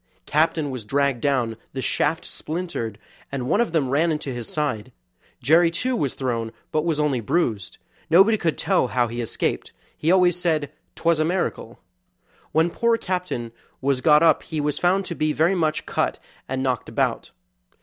Captain 0.25 0.71
was 0.71 0.83
dragged 0.83 1.21
down, 1.21 1.55
the 1.73 1.79
shafts 1.83 2.27
splintered, 2.27 2.97
and 3.31 3.47
one 3.47 3.61
of 3.61 3.71
them 3.71 3.87
ran 3.91 4.11
into 4.11 4.33
his 4.33 4.47
side. 4.47 4.91
Jerry, 5.43 5.69
too, 5.69 5.95
was 5.95 6.15
thrown, 6.15 6.53
but 6.71 6.83
was 6.83 6.99
only 6.99 7.19
bruised; 7.19 7.77
nobody 8.09 8.35
could 8.35 8.57
tell 8.57 8.87
how 8.87 9.07
he 9.07 9.21
escaped; 9.21 9.73
he 9.95 10.11
always 10.11 10.41
said 10.41 10.71
'twas 10.95 11.19
a 11.19 11.23
miracle. 11.23 11.77
When 12.51 12.71
poor 12.71 12.97
Captain 12.97 13.51
was 13.79 14.01
got 14.01 14.23
up 14.23 14.41
he 14.41 14.59
was 14.59 14.79
found 14.79 15.05
to 15.05 15.13
be 15.13 15.33
very 15.33 15.53
much 15.53 15.85
cut 15.85 16.17
and 16.49 16.63
knocked 16.63 16.89
about. 16.89 17.29